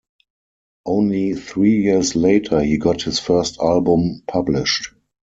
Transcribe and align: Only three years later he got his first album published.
Only 0.87 1.35
three 1.35 1.83
years 1.83 2.15
later 2.15 2.59
he 2.63 2.79
got 2.79 3.03
his 3.03 3.19
first 3.19 3.59
album 3.59 4.23
published. 4.27 4.89